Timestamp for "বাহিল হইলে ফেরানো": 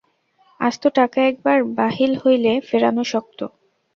1.77-3.03